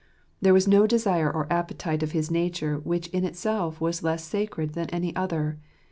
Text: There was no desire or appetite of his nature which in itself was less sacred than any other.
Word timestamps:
There 0.41 0.51
was 0.55 0.67
no 0.67 0.87
desire 0.87 1.31
or 1.31 1.45
appetite 1.53 2.01
of 2.01 2.11
his 2.11 2.31
nature 2.31 2.79
which 2.79 3.05
in 3.09 3.23
itself 3.23 3.79
was 3.79 4.01
less 4.01 4.23
sacred 4.23 4.73
than 4.73 4.89
any 4.89 5.15
other. 5.15 5.59